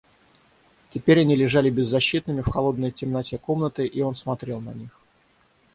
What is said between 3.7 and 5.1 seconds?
и он смотрел на них.